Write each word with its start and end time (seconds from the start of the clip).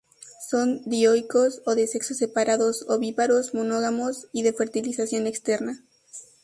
Son 0.49 0.69
dioicos, 0.95 1.51
o 1.69 1.75
de 1.75 1.85
sexos 1.85 2.17
separados, 2.17 2.85
ovíparos, 2.89 3.53
monógamos, 3.53 4.29
y 4.33 4.41
de 4.41 4.51
fertilización 4.51 5.27
externa. 5.27 5.83